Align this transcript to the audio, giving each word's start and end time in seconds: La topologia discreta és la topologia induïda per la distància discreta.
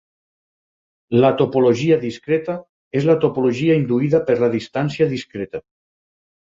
La 1.23 1.29
topologia 1.41 1.99
discreta 2.05 2.57
és 3.01 3.07
la 3.11 3.19
topologia 3.27 3.79
induïda 3.85 4.25
per 4.31 4.41
la 4.47 4.53
distància 4.59 5.11
discreta. 5.17 5.67